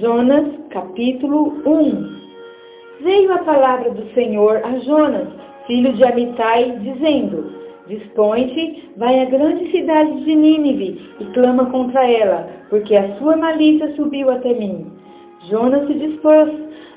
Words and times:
Jonas, 0.00 0.44
capítulo 0.68 1.54
1 1.64 2.16
Veio 3.00 3.32
a 3.32 3.38
palavra 3.38 3.90
do 3.92 4.04
Senhor 4.12 4.60
a 4.62 4.78
Jonas, 4.80 5.28
filho 5.66 5.90
de 5.94 6.04
Amitai, 6.04 6.78
dizendo: 6.80 7.50
Dispõe-te, 7.86 8.90
vai 8.98 9.22
à 9.22 9.24
grande 9.24 9.70
cidade 9.70 10.22
de 10.22 10.34
Nínive 10.34 11.00
e 11.18 11.24
clama 11.32 11.70
contra 11.70 12.06
ela, 12.06 12.46
porque 12.68 12.94
a 12.94 13.16
sua 13.16 13.38
malícia 13.38 13.90
subiu 13.94 14.28
até 14.30 14.52
mim. 14.52 14.86
Jonas 15.48 15.86
se 15.86 15.94
dispôs, 15.94 16.50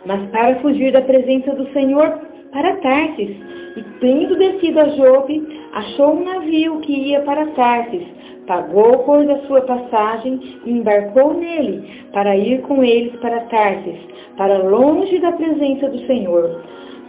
mas 0.06 0.30
para 0.32 0.56
fugir 0.56 0.92
da 0.92 1.02
presença 1.02 1.56
do 1.56 1.72
Senhor, 1.72 2.20
para 2.52 2.76
Tarsis, 2.78 3.38
e 3.78 3.84
tendo 4.02 4.36
descido 4.36 4.78
a 4.78 4.90
Jope, 4.90 5.48
achou 5.72 6.16
um 6.16 6.26
navio 6.26 6.82
que 6.82 6.92
ia 6.92 7.22
para 7.22 7.46
Tarsis, 7.52 8.19
pagou 8.50 9.04
por 9.04 9.24
da 9.28 9.38
sua 9.46 9.62
passagem 9.62 10.42
e 10.66 10.72
embarcou 10.72 11.36
nele, 11.36 11.88
para 12.12 12.36
ir 12.36 12.62
com 12.64 12.84
eles 12.84 13.16
para 13.18 13.42
Tarsis, 13.42 14.00
para 14.38 14.58
longe 14.64 15.20
da 15.20 15.32
presença 15.34 15.88
do 15.88 16.00
Senhor. 16.08 16.60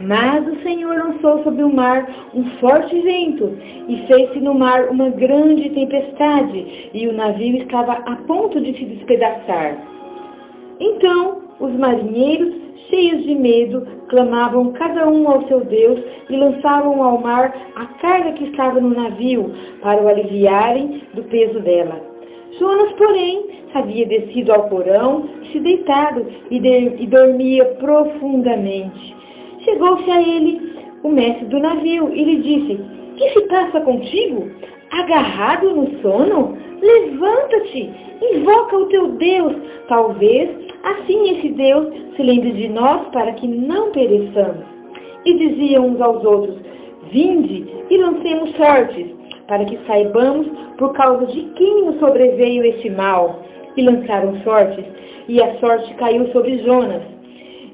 Mas 0.02 0.46
o 0.46 0.62
Senhor 0.62 0.94
lançou 0.94 1.42
sobre 1.42 1.62
o 1.62 1.74
mar 1.74 2.06
um 2.34 2.44
forte 2.60 2.94
vento 3.00 3.56
e 3.88 4.04
fez-se 4.06 4.38
no 4.40 4.52
mar 4.52 4.90
uma 4.90 5.08
grande 5.08 5.70
tempestade, 5.70 6.90
e 6.92 7.08
o 7.08 7.14
navio 7.14 7.56
estava 7.62 7.92
a 7.92 8.16
ponto 8.26 8.60
de 8.60 8.74
se 8.74 8.84
despedaçar. 8.84 9.78
Então 10.78 11.40
os 11.58 11.72
marinheiros, 11.72 12.54
cheios 12.90 13.22
de 13.24 13.34
medo, 13.34 13.86
clamavam 14.08 14.72
cada 14.72 15.08
um 15.08 15.26
ao 15.28 15.46
seu 15.46 15.64
Deus 15.64 15.98
e 16.28 16.36
lançavam 16.36 17.02
ao 17.02 17.18
mar 17.20 17.54
a 17.76 17.86
carga 18.00 18.32
que 18.32 18.44
estava 18.44 18.80
no 18.80 18.90
navio, 18.90 19.50
para 19.80 20.02
o 20.02 20.08
aliviarem 20.08 21.00
do 21.14 21.22
peso 21.24 21.60
dela. 21.60 21.98
Jonas, 22.58 22.92
porém, 22.92 23.46
havia 23.74 24.06
descido 24.06 24.52
ao 24.52 24.68
porão, 24.68 25.28
se 25.50 25.60
deitado 25.60 26.26
e, 26.50 26.58
de, 26.58 27.02
e 27.02 27.06
dormia 27.06 27.64
profundamente. 27.78 29.16
Chegou-se 29.64 30.10
a 30.10 30.20
ele 30.20 30.74
o 31.02 31.08
mestre 31.08 31.46
do 31.46 31.58
navio 31.58 32.12
e 32.12 32.24
lhe 32.24 32.36
disse: 32.36 32.80
Que 33.16 33.30
se 33.30 33.40
passa 33.46 33.80
contigo? 33.80 34.50
Agarrado 34.90 35.70
no 35.70 36.00
sono? 36.00 36.58
Levanta-te, 36.82 37.90
invoca 38.32 38.76
o 38.76 38.86
teu 38.86 39.08
Deus. 39.12 39.54
Talvez 39.88 40.69
assim 40.82 41.30
esse 41.30 41.48
Deus 41.50 41.88
se 42.16 42.22
lembre 42.22 42.52
de 42.52 42.68
nós 42.68 43.08
para 43.08 43.32
que 43.32 43.46
não 43.46 43.90
pereçamos. 43.90 44.64
E 45.24 45.34
diziam 45.36 45.86
uns 45.86 46.00
aos 46.00 46.24
outros: 46.24 46.56
Vinde 47.10 47.66
e 47.90 47.96
lancemos 47.96 48.54
sortes, 48.56 49.06
para 49.46 49.64
que 49.64 49.78
saibamos 49.86 50.46
por 50.78 50.92
causa 50.92 51.26
de 51.26 51.42
quem 51.56 51.84
nos 51.84 51.98
sobreveio 51.98 52.64
este 52.64 52.90
mal. 52.90 53.40
E 53.76 53.82
lançaram 53.82 54.34
sortes, 54.42 54.84
e 55.28 55.40
a 55.42 55.54
sorte 55.58 55.94
caiu 55.94 56.26
sobre 56.32 56.58
Jonas. 56.58 57.02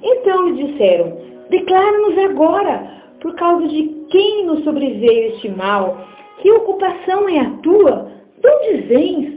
Então 0.03 0.49
lhe 0.49 0.65
disseram: 0.65 1.17
Declara-nos 1.51 2.19
agora, 2.19 2.97
por 3.21 3.35
causa 3.35 3.67
de 3.69 3.83
quem 4.11 4.45
nos 4.45 4.65
sobreveio 4.65 5.35
este 5.35 5.49
mal. 5.51 5.97
Que 6.39 6.51
ocupação 6.51 7.29
é 7.29 7.39
a 7.41 7.51
tua? 7.63 8.11
De 8.41 8.49
onde 8.49 8.83
vens? 8.83 9.37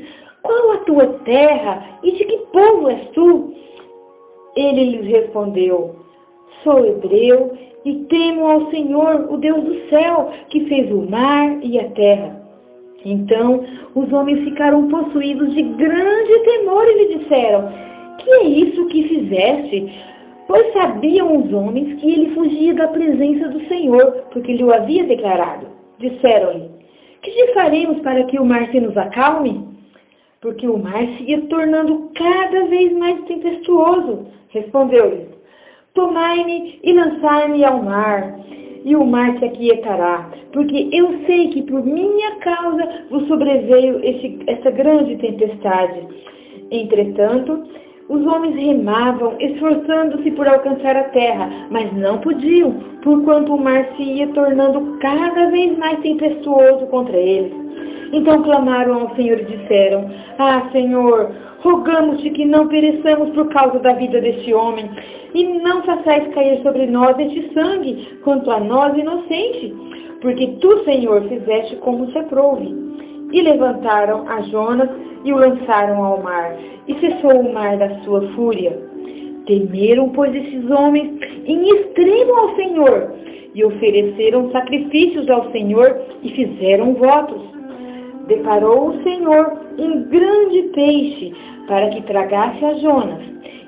Qual 0.49 0.71
a 0.71 0.77
tua 0.77 1.05
terra 1.25 1.99
e 2.01 2.11
de 2.11 2.25
que 2.25 2.37
povo 2.51 2.89
és 2.89 3.07
tu? 3.09 3.53
Ele 4.55 4.83
lhes 4.85 5.05
respondeu: 5.05 5.95
Sou 6.63 6.83
hebreu 6.87 7.55
e 7.85 7.93
temo 8.05 8.47
ao 8.47 8.71
Senhor, 8.71 9.31
o 9.31 9.37
Deus 9.37 9.63
do 9.63 9.75
céu, 9.89 10.31
que 10.49 10.61
fez 10.61 10.91
o 10.91 11.07
mar 11.07 11.59
e 11.61 11.79
a 11.79 11.87
terra. 11.91 12.41
Então 13.05 13.63
os 13.93 14.11
homens 14.11 14.43
ficaram 14.43 14.87
possuídos 14.87 15.53
de 15.53 15.61
grande 15.61 16.39
temor 16.39 16.83
e 16.87 16.97
lhe 16.97 17.19
disseram: 17.19 17.71
Que 18.17 18.31
é 18.31 18.43
isso 18.45 18.87
que 18.87 19.07
fizeste? 19.07 19.93
Pois 20.47 20.73
sabiam 20.73 21.43
os 21.43 21.53
homens 21.53 21.93
que 22.01 22.11
ele 22.11 22.33
fugia 22.33 22.73
da 22.73 22.87
presença 22.87 23.49
do 23.49 23.59
Senhor, 23.67 24.23
porque 24.33 24.53
lhe 24.53 24.63
o 24.63 24.73
havia 24.73 25.03
declarado. 25.03 25.67
Disseram-lhe: 25.99 26.71
Que 27.21 27.29
te 27.29 27.53
faremos 27.53 27.99
para 27.99 28.23
que 28.23 28.39
o 28.39 28.45
mar 28.45 28.67
se 28.71 28.79
nos 28.79 28.97
acalme? 28.97 29.68
Porque 30.41 30.67
o 30.67 30.77
mar 30.77 31.05
se 31.17 31.23
ia 31.23 31.41
tornando 31.47 32.11
cada 32.15 32.65
vez 32.65 32.93
mais 32.97 33.21
tempestuoso. 33.25 34.27
Respondeu-lhes: 34.49 35.27
Tomai-me 35.93 36.79
e 36.81 36.93
lançai-me 36.93 37.65
ao 37.65 37.83
mar, 37.83 38.39
e 38.85 38.95
o 38.95 39.05
mar 39.05 39.37
se 39.37 39.45
aquietará, 39.45 40.29
porque 40.53 40.89
eu 40.93 41.19
sei 41.25 41.49
que 41.49 41.63
por 41.63 41.85
minha 41.85 42.35
causa 42.37 43.05
vos 43.09 43.27
sobreveio 43.27 43.99
esse, 44.03 44.39
essa 44.47 44.71
grande 44.71 45.17
tempestade. 45.17 46.07
Entretanto, 46.71 47.63
os 48.07 48.25
homens 48.25 48.55
remavam, 48.55 49.35
esforçando-se 49.39 50.31
por 50.31 50.47
alcançar 50.47 50.95
a 50.95 51.03
terra, 51.09 51.67
mas 51.69 51.95
não 51.95 52.19
podiam, 52.19 52.73
porquanto 53.03 53.53
o 53.53 53.61
mar 53.61 53.87
se 53.95 54.03
ia 54.03 54.27
tornando 54.29 54.97
cada 54.99 55.47
vez 55.51 55.77
mais 55.77 55.99
tempestuoso 55.99 56.87
contra 56.87 57.17
eles. 57.17 57.53
Então 58.11 58.41
clamaram 58.43 59.01
ao 59.01 59.15
Senhor 59.15 59.39
e 59.39 59.45
disseram: 59.45 60.09
Ah, 60.37 60.67
Senhor, 60.71 61.31
rogamos-te 61.59 62.29
que 62.31 62.45
não 62.45 62.67
pereçamos 62.67 63.29
por 63.31 63.49
causa 63.49 63.79
da 63.79 63.93
vida 63.93 64.19
deste 64.19 64.53
homem, 64.53 64.89
e 65.33 65.43
não 65.59 65.83
façais 65.83 66.27
cair 66.33 66.61
sobre 66.63 66.87
nós 66.87 67.17
este 67.19 67.53
sangue, 67.53 68.19
quanto 68.23 68.49
a 68.49 68.59
nós 68.59 68.97
inocente, 68.97 69.73
porque 70.21 70.47
tu, 70.59 70.83
Senhor, 70.83 71.21
fizeste 71.23 71.75
como 71.77 72.11
se 72.11 72.17
aprouve. 72.17 72.73
E 73.31 73.41
levantaram 73.41 74.27
a 74.27 74.41
Jonas 74.43 74.89
e 75.23 75.31
o 75.31 75.37
lançaram 75.37 76.03
ao 76.03 76.21
mar, 76.23 76.55
e 76.87 76.95
cessou 76.95 77.41
o 77.41 77.53
mar 77.53 77.77
da 77.77 77.89
sua 77.99 78.21
fúria. 78.29 78.75
Temeram, 79.45 80.09
pois, 80.09 80.33
esses 80.33 80.69
homens 80.71 81.19
em 81.45 81.69
extremo 81.69 82.33
ao 82.33 82.55
Senhor, 82.55 83.13
e 83.53 83.63
ofereceram 83.63 84.51
sacrifícios 84.51 85.29
ao 85.29 85.51
Senhor 85.51 85.99
e 86.23 86.29
fizeram 86.31 86.93
votos. 86.93 87.58
Deparou 88.29 88.91
o 88.91 89.03
Senhor 89.03 89.59
um 89.77 90.03
grande 90.03 90.61
peixe 90.73 91.33
para 91.67 91.89
que 91.89 92.01
tragasse 92.03 92.63
a 92.63 92.73
Jonas, 92.75 93.21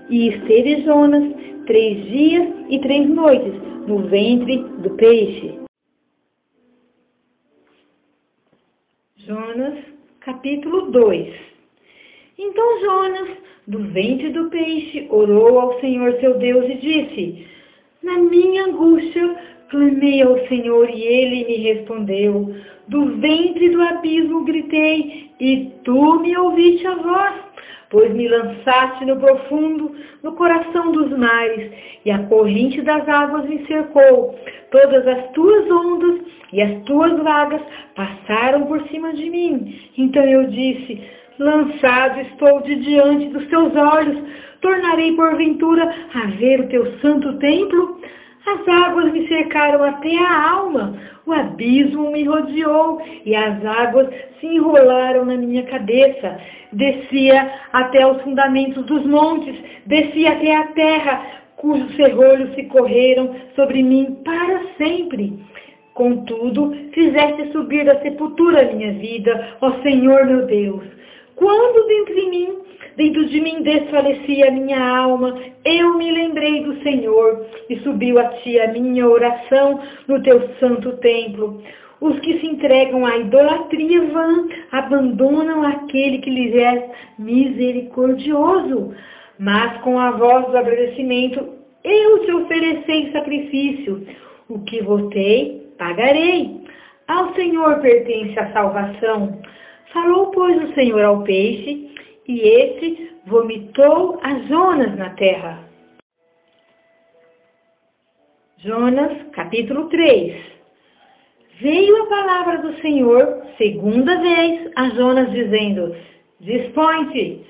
e 0.09 0.29
esteve 0.29 0.83
Jonas 0.83 1.33
três 1.65 2.05
dias 2.05 2.47
e 2.69 2.79
três 2.79 3.09
noites 3.09 3.53
no 3.85 3.99
ventre 4.07 4.57
do 4.79 4.91
peixe. 4.91 5.59
Jonas, 9.17 9.77
capítulo 10.21 10.89
2 10.91 11.51
então 12.43 12.81
Jonas, 12.81 13.37
do 13.67 13.79
ventre 13.89 14.29
do 14.29 14.49
peixe, 14.49 15.05
orou 15.11 15.59
ao 15.59 15.79
Senhor 15.79 16.19
seu 16.19 16.39
Deus 16.39 16.65
e 16.65 16.75
disse: 16.75 17.47
Na 18.01 18.17
minha 18.17 18.65
angústia, 18.65 19.37
clamei 19.71 20.21
ao 20.21 20.37
Senhor 20.47 20.87
e 20.89 21.01
ele 21.01 21.45
me 21.45 21.55
respondeu. 21.73 22.53
Do 22.89 23.05
ventre 23.17 23.69
do 23.69 23.81
abismo 23.81 24.43
gritei 24.43 25.31
e 25.39 25.71
tu 25.85 26.19
me 26.19 26.37
ouviste 26.37 26.85
a 26.85 26.95
voz, 26.95 27.33
pois 27.89 28.13
me 28.13 28.27
lançaste 28.27 29.05
no 29.05 29.15
profundo, 29.15 29.95
no 30.21 30.33
coração 30.33 30.91
dos 30.91 31.09
mares, 31.17 31.71
e 32.05 32.11
a 32.11 32.19
corrente 32.23 32.81
das 32.81 33.07
águas 33.07 33.45
me 33.45 33.65
cercou. 33.65 34.35
Todas 34.71 35.07
as 35.07 35.31
tuas 35.31 35.71
ondas 35.71 36.21
e 36.51 36.61
as 36.61 36.83
tuas 36.83 37.17
vagas 37.23 37.61
passaram 37.95 38.65
por 38.65 38.81
cima 38.89 39.13
de 39.13 39.29
mim. 39.29 39.73
Então 39.97 40.23
eu 40.23 40.47
disse: 40.47 41.01
lançado 41.39 42.19
estou 42.19 42.61
de 42.61 42.75
diante 42.75 43.27
dos 43.29 43.47
teus 43.47 43.73
olhos, 43.73 44.17
tornarei 44.59 45.15
porventura 45.15 45.89
a 46.13 46.27
ver 46.37 46.59
o 46.59 46.67
teu 46.67 46.85
santo 46.99 47.37
templo? 47.39 48.01
As 48.45 48.67
águas 48.67 49.11
me 49.13 49.27
cercaram 49.27 49.83
até 49.83 50.17
a 50.17 50.51
alma, 50.51 50.97
o 51.27 51.31
abismo 51.31 52.11
me 52.11 52.23
rodeou 52.23 52.99
e 53.23 53.35
as 53.35 53.63
águas 53.63 54.09
se 54.39 54.47
enrolaram 54.47 55.25
na 55.25 55.37
minha 55.37 55.63
cabeça. 55.63 56.39
Descia 56.73 57.51
até 57.71 58.05
os 58.05 58.19
fundamentos 58.23 58.83
dos 58.85 59.05
montes, 59.05 59.55
descia 59.85 60.31
até 60.31 60.55
a 60.55 60.67
terra, 60.69 61.25
cujos 61.57 61.93
ferrolhos 61.95 62.55
se 62.55 62.63
correram 62.63 63.35
sobre 63.55 63.83
mim 63.83 64.17
para 64.25 64.61
sempre. 64.75 65.39
Contudo, 65.93 66.75
fizeste 66.93 67.51
subir 67.51 67.85
da 67.85 67.99
sepultura 68.01 68.61
a 68.61 68.73
minha 68.73 68.93
vida, 68.93 69.49
ó 69.61 69.71
Senhor 69.83 70.25
meu 70.25 70.47
Deus. 70.47 70.83
Quando 71.35 71.87
dentro 71.87 72.15
de 72.15 72.29
mim, 72.29 72.40
de 73.31 73.39
mim 73.39 73.63
desfalecia 73.63 74.49
a 74.49 74.51
minha 74.51 74.97
alma, 74.97 75.39
eu 75.63 75.97
me 75.97 76.11
lembrei 76.11 76.63
do 76.63 76.81
Senhor 76.83 77.45
e 77.69 77.77
subiu 77.79 78.19
a 78.19 78.25
ti 78.25 78.59
a 78.59 78.67
minha 78.73 79.07
oração 79.07 79.79
no 80.07 80.21
teu 80.21 80.49
santo 80.59 80.97
templo. 80.97 81.61
Os 82.01 82.19
que 82.19 82.39
se 82.39 82.47
entregam 82.47 83.05
à 83.05 83.17
idolatria 83.17 84.01
vã 84.07 84.47
abandonam 84.71 85.63
aquele 85.63 86.17
que 86.17 86.29
lhes 86.29 86.55
é 86.55 86.89
misericordioso. 87.17 88.93
Mas 89.39 89.79
com 89.81 89.97
a 89.97 90.11
voz 90.11 90.47
do 90.47 90.57
agradecimento, 90.57 91.47
eu 91.83 92.25
te 92.25 92.31
ofereci 92.33 93.11
sacrifício. 93.11 94.05
O 94.49 94.59
que 94.65 94.81
votei, 94.83 95.73
pagarei. 95.77 96.61
Ao 97.07 97.33
Senhor 97.33 97.79
pertence 97.79 98.37
a 98.39 98.51
salvação. 98.51 99.39
Falou, 99.93 100.31
pois, 100.31 100.61
o 100.63 100.73
Senhor 100.73 101.03
ao 101.03 101.23
peixe, 101.23 101.91
e 102.27 102.39
este, 102.39 103.10
vomitou 103.25 104.19
a 104.23 104.33
Jonas 104.47 104.97
na 104.97 105.09
terra. 105.11 105.59
Jonas, 108.57 109.29
capítulo 109.33 109.89
3 109.89 110.51
Veio 111.61 112.03
a 112.03 112.07
palavra 112.07 112.57
do 112.57 112.73
Senhor, 112.81 113.43
segunda 113.55 114.19
vez, 114.19 114.71
a 114.75 114.89
Jonas, 114.89 115.31
dizendo: 115.31 115.95
Dispõe-te, 116.39 117.45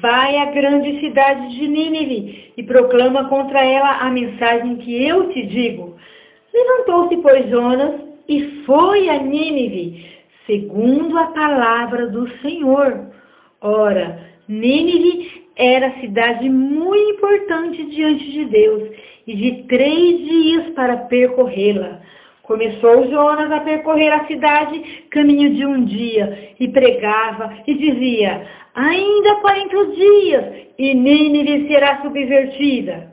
vai 0.00 0.36
à 0.36 0.44
grande 0.46 1.00
cidade 1.00 1.58
de 1.58 1.66
Nínive 1.66 2.52
e 2.56 2.62
proclama 2.62 3.28
contra 3.28 3.64
ela 3.64 3.98
a 4.02 4.10
mensagem 4.10 4.76
que 4.76 5.04
eu 5.04 5.30
te 5.30 5.46
digo. 5.46 5.96
Levantou-se, 6.54 7.16
pois, 7.16 7.48
Jonas 7.50 8.00
e 8.28 8.62
foi 8.64 9.08
a 9.08 9.18
Nínive, 9.18 10.06
segundo 10.46 11.18
a 11.18 11.26
palavra 11.26 12.06
do 12.06 12.28
Senhor. 12.38 13.10
Ora, 13.60 14.35
Nínive 14.48 15.44
era 15.56 15.98
cidade 16.00 16.48
muito 16.48 17.16
importante 17.16 17.82
diante 17.86 18.30
de 18.30 18.44
Deus 18.44 18.82
e 19.26 19.34
de 19.34 19.62
três 19.64 20.18
dias 20.18 20.70
para 20.74 20.96
percorrê-la. 20.96 22.00
Começou 22.42 23.10
Jonas 23.10 23.50
a 23.50 23.60
percorrer 23.60 24.12
a 24.12 24.24
cidade 24.26 24.78
caminho 25.10 25.52
de 25.52 25.66
um 25.66 25.84
dia 25.84 26.54
e 26.60 26.68
pregava 26.68 27.52
e 27.66 27.74
dizia: 27.74 28.46
Ainda 28.74 29.40
quarenta 29.40 29.86
dias 29.86 30.44
e 30.78 30.94
Nínive 30.94 31.66
será 31.66 32.00
subvertida. 32.02 33.10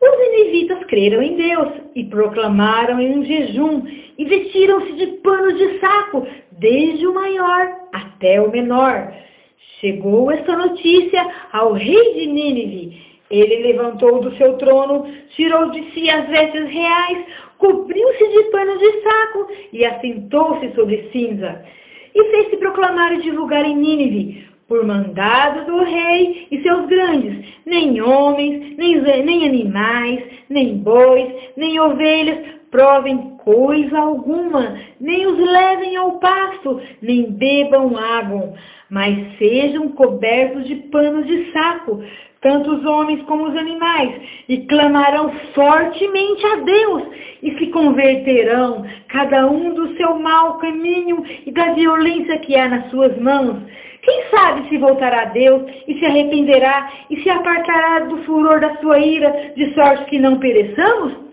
Os 0.00 0.18
ninivitas 0.18 0.84
creram 0.84 1.22
em 1.22 1.34
Deus 1.34 1.68
e 1.96 2.04
proclamaram 2.04 3.00
em 3.00 3.18
um 3.18 3.24
jejum 3.24 3.82
e 4.18 4.24
vestiram-se 4.24 4.92
de 4.92 5.06
pano 5.22 5.52
de 5.54 5.80
saco, 5.80 6.26
desde 6.52 7.06
o 7.06 7.14
maior 7.14 7.72
até 7.92 8.40
o 8.40 8.50
menor. 8.50 9.12
Chegou 9.84 10.30
esta 10.30 10.56
notícia 10.56 11.26
ao 11.52 11.74
rei 11.74 12.14
de 12.14 12.26
Nínive. 12.26 12.96
Ele 13.30 13.66
levantou 13.66 14.18
do 14.18 14.34
seu 14.38 14.54
trono, 14.54 15.06
tirou 15.36 15.70
de 15.72 15.92
si 15.92 16.08
as 16.08 16.26
vestes 16.26 16.70
reais, 16.70 17.26
cobriu-se 17.58 18.28
de 18.28 18.44
pano 18.44 18.78
de 18.78 19.02
saco 19.02 19.46
e 19.74 19.84
assentou-se 19.84 20.74
sobre 20.74 21.06
cinza. 21.12 21.62
E 22.14 22.24
fez-se 22.30 22.56
proclamar 22.56 23.12
e 23.12 23.20
divulgar 23.24 23.62
em 23.62 23.76
Nínive, 23.76 24.46
por 24.68 24.86
mandado 24.86 25.66
do 25.66 25.84
rei 25.84 26.48
e 26.50 26.62
seus 26.62 26.86
grandes, 26.86 27.44
nem 27.66 28.00
homens, 28.00 28.78
nem, 28.78 29.02
nem 29.02 29.46
animais, 29.46 30.24
nem 30.48 30.78
bois, 30.78 31.30
nem 31.58 31.78
ovelhas 31.78 32.38
provem 32.74 33.36
coisa 33.44 33.96
alguma, 33.96 34.76
nem 35.00 35.24
os 35.28 35.38
levem 35.38 35.96
ao 35.96 36.18
pasto, 36.18 36.82
nem 37.00 37.30
bebam 37.30 37.96
água, 37.96 38.52
mas 38.90 39.38
sejam 39.38 39.90
cobertos 39.90 40.66
de 40.66 40.74
panos 40.90 41.24
de 41.24 41.52
saco, 41.52 42.02
tanto 42.40 42.72
os 42.72 42.84
homens 42.84 43.22
como 43.26 43.44
os 43.46 43.56
animais, 43.56 44.20
e 44.48 44.66
clamarão 44.66 45.30
fortemente 45.54 46.44
a 46.46 46.56
Deus, 46.56 47.02
e 47.44 47.56
se 47.58 47.68
converterão, 47.68 48.84
cada 49.06 49.46
um 49.46 49.72
do 49.72 49.96
seu 49.96 50.18
mau 50.18 50.58
caminho 50.58 51.24
e 51.46 51.52
da 51.52 51.74
violência 51.74 52.38
que 52.38 52.56
há 52.56 52.68
nas 52.68 52.90
suas 52.90 53.16
mãos. 53.20 53.62
Quem 54.02 54.22
sabe 54.32 54.68
se 54.68 54.78
voltará 54.78 55.22
a 55.22 55.26
Deus 55.26 55.62
e 55.86 55.94
se 55.96 56.04
arrependerá 56.04 56.90
e 57.08 57.22
se 57.22 57.30
apartará 57.30 58.00
do 58.00 58.18
furor 58.24 58.58
da 58.58 58.74
sua 58.78 58.98
ira, 58.98 59.52
de 59.54 59.72
sorte 59.74 60.06
que 60.06 60.18
não 60.18 60.40
pereçamos? 60.40 61.23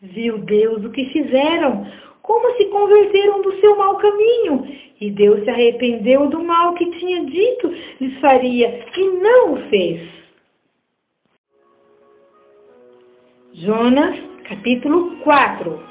Viu 0.00 0.38
Deus 0.38 0.84
o 0.84 0.90
que 0.90 1.06
fizeram, 1.06 1.84
como 2.22 2.56
se 2.56 2.66
converteram 2.66 3.42
do 3.42 3.52
seu 3.58 3.76
mau 3.76 3.96
caminho, 3.96 4.64
e 5.00 5.10
Deus 5.10 5.42
se 5.42 5.50
arrependeu 5.50 6.28
do 6.28 6.40
mal 6.44 6.74
que 6.74 6.88
tinha 6.98 7.24
dito 7.24 7.74
lhes 8.00 8.16
faria, 8.20 8.84
e 8.96 9.04
não 9.20 9.54
o 9.54 9.56
fez. 9.68 10.08
Jonas, 13.54 14.16
capítulo 14.44 15.16
4 15.24 15.82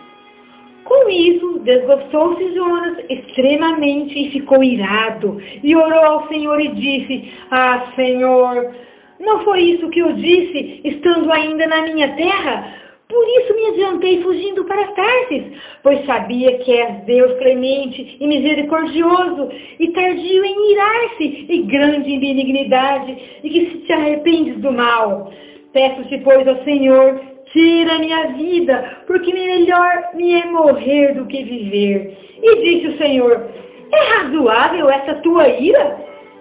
Com 0.85 1.09
isso, 1.09 1.59
desgostou-se 1.65 2.55
Jonas 2.55 2.99
extremamente 3.09 4.17
e 4.17 4.31
ficou 4.31 4.63
irado, 4.63 5.37
e 5.61 5.75
orou 5.75 6.05
ao 6.05 6.27
Senhor 6.29 6.61
e 6.61 6.69
disse: 6.69 7.29
Ah, 7.51 7.91
Senhor, 7.93 8.73
não 9.19 9.43
foi 9.43 9.63
isso 9.63 9.89
que 9.89 9.99
eu 9.99 10.13
disse, 10.13 10.79
estando 10.85 11.29
ainda 11.29 11.67
na 11.67 11.81
minha 11.81 12.15
terra? 12.15 12.86
Por 13.09 13.25
isso 13.39 13.55
me 13.55 13.65
adiantei 13.67 14.21
fugindo 14.21 14.65
para 14.65 14.87
Tarsis, 14.87 15.43
pois 15.81 16.05
sabia 16.05 16.57
que 16.57 16.71
és 16.71 17.05
Deus 17.05 17.37
clemente 17.37 18.17
e 18.19 18.27
misericordioso, 18.27 19.49
e 19.79 19.87
tardio 19.93 20.43
em 20.43 20.71
irar-se, 20.73 21.45
e 21.47 21.61
grande 21.63 22.11
em 22.11 22.19
benignidade, 22.19 23.17
e 23.43 23.49
que 23.49 23.71
se 23.71 23.77
te 23.85 23.93
arrependes 23.93 24.59
do 24.59 24.73
mal. 24.73 25.31
Peço-te, 25.71 26.17
pois, 26.17 26.45
ao 26.45 26.61
Senhor, 26.63 27.21
tira 27.53 27.99
minha 27.99 28.27
vida, 28.33 28.97
porque 29.07 29.33
melhor 29.33 30.09
me 30.13 30.33
é 30.33 30.45
morrer 30.47 31.13
do 31.13 31.25
que 31.27 31.43
viver. 31.43 32.17
E 32.43 32.55
disse 32.61 32.87
o 32.87 32.97
Senhor, 32.97 33.47
é 33.93 34.03
razoável 34.17 34.89
essa 34.89 35.15
tua 35.15 35.47
ira? 35.47 35.97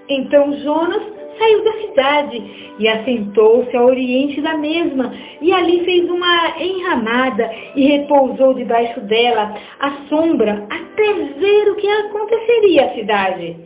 Então 0.09 0.53
Jonas 0.61 1.16
saiu 1.39 1.65
da 1.65 1.73
cidade 1.73 2.43
e 2.79 2.89
assentou-se 2.89 3.77
ao 3.77 3.87
oriente 3.87 4.41
da 4.41 4.57
mesma, 4.57 5.13
e 5.41 5.53
ali 5.53 5.85
fez 5.85 6.09
uma 6.11 6.55
enramada 6.61 7.51
e 7.75 7.87
repousou 7.87 8.55
debaixo 8.55 9.01
dela, 9.03 9.55
à 9.81 9.91
sombra, 10.09 10.67
até 10.71 11.13
ver 11.13 11.71
o 11.71 11.77
que 11.77 11.89
aconteceria 11.89 12.87
à 12.87 12.95
cidade. 12.95 13.57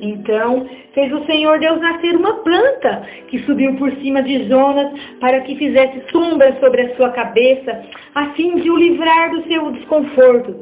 Então 0.00 0.66
fez 0.94 1.12
o 1.12 1.24
Senhor 1.26 1.58
Deus 1.58 1.80
nascer 1.80 2.14
uma 2.16 2.34
planta 2.34 3.06
que 3.28 3.40
subiu 3.40 3.74
por 3.76 3.90
cima 3.96 4.22
de 4.22 4.48
Jonas 4.48 4.92
para 5.20 5.40
que 5.40 5.56
fizesse 5.56 6.02
sombra 6.12 6.56
sobre 6.60 6.82
a 6.82 6.96
sua 6.96 7.10
cabeça, 7.10 7.84
a 8.14 8.26
fim 8.30 8.56
de 8.56 8.70
o 8.70 8.76
livrar 8.76 9.30
do 9.30 9.42
seu 9.44 9.70
desconforto. 9.72 10.54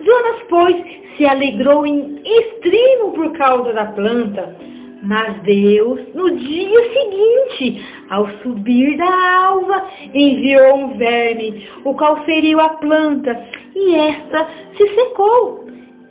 Jonas, 0.00 0.42
pois, 0.48 0.76
se 1.16 1.26
alegrou 1.26 1.84
em 1.84 2.20
extremo 2.24 3.12
por 3.12 3.32
causa 3.36 3.72
da 3.72 3.86
planta. 3.86 4.56
Mas 5.02 5.40
Deus, 5.42 6.00
no 6.14 6.30
dia 6.30 6.92
seguinte, 6.92 7.84
ao 8.10 8.28
subir 8.42 8.96
da 8.96 9.46
alva, 9.46 9.86
enviou 10.12 10.76
um 10.76 10.96
verme, 10.96 11.68
o 11.84 11.94
qual 11.94 12.24
feriu 12.24 12.60
a 12.60 12.70
planta, 12.70 13.40
e 13.74 13.94
esta 13.94 14.48
se 14.76 14.94
secou. 14.94 15.66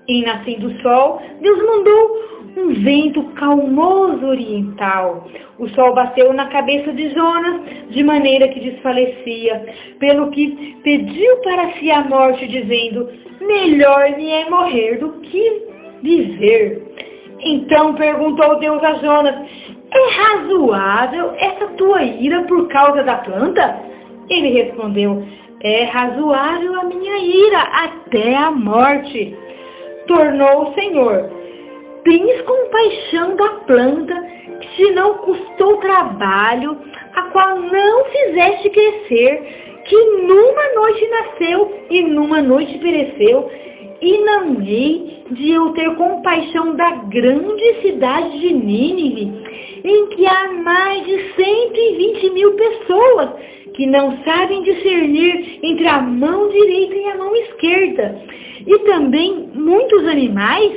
Em 0.08 0.24
nascendo 0.24 0.68
o 0.68 0.82
sol, 0.82 1.22
Deus 1.42 1.58
mandou 1.66 2.38
um 2.58 2.74
vento 2.82 3.24
calmoso 3.36 4.26
oriental. 4.26 5.28
O 5.60 5.68
sol 5.70 5.94
bateu 5.94 6.32
na 6.32 6.48
cabeça 6.48 6.94
de 6.94 7.14
Jonas 7.14 7.62
de 7.90 8.04
maneira 8.04 8.48
que 8.48 8.60
desfalecia, 8.60 9.66
pelo 10.00 10.32
que 10.32 10.78
pediu 10.82 11.38
para 11.38 11.74
si 11.74 11.92
a 11.92 12.06
morte, 12.06 12.48
dizendo: 12.48 13.10
Melhor 13.42 14.12
me 14.18 14.30
é 14.32 14.50
morrer 14.50 14.98
do 14.98 15.12
que 15.20 15.68
viver. 16.02 16.87
Então 17.48 17.94
perguntou 17.94 18.60
Deus 18.60 18.84
a 18.84 18.94
Jonas: 18.96 19.36
É 19.94 20.22
razoável 20.22 21.32
essa 21.38 21.68
tua 21.78 22.04
ira 22.04 22.44
por 22.44 22.68
causa 22.68 23.04
da 23.04 23.16
planta? 23.16 23.80
Ele 24.30 24.50
respondeu: 24.50 25.24
É 25.64 25.86
razoável 25.86 26.78
a 26.78 26.84
minha 26.84 27.18
ira 27.20 27.60
até 27.60 28.36
a 28.36 28.52
morte. 28.52 29.34
Tornou 30.08 30.64
o 30.64 30.74
Senhor: 30.74 31.32
Tens 32.04 32.42
compaixão 32.42 33.38
da 33.38 33.48
planta, 33.66 34.16
que 34.60 34.68
te 34.76 34.92
não 34.92 35.14
custou 35.20 35.78
trabalho, 35.78 36.78
a 37.16 37.22
qual 37.32 37.60
não 37.60 38.06
fizeste 38.06 38.70
crescer, 38.72 39.82
que 39.86 39.96
numa 40.24 40.74
noite 40.76 41.08
nasceu 41.08 41.80
e 41.90 42.04
numa 42.04 42.42
noite 42.42 42.78
pereceu, 42.80 43.50
e 44.02 44.18
não 44.20 44.62
hei 44.62 45.24
de 45.32 45.52
eu 45.52 45.70
ter 45.70 45.96
compaixão 45.96 46.76
da 46.76 46.92
grande 47.06 47.82
cidade 47.82 48.40
de 48.40 48.54
Nínive, 48.54 49.32
em 49.84 50.08
que 50.08 50.26
há 50.26 50.52
mais 50.54 51.06
de 51.06 51.34
120 51.36 52.30
mil 52.32 52.54
pessoas 52.54 53.30
que 53.74 53.86
não 53.86 54.18
sabem 54.24 54.64
discernir 54.64 55.60
entre 55.64 55.88
a 55.88 56.02
mão 56.02 56.50
direita 56.50 56.96
e 56.96 57.06
a 57.06 57.18
mão 57.18 57.36
esquerda, 57.36 58.22
e 58.66 58.80
também 58.80 59.50
muitos 59.54 60.06
animais 60.08 60.74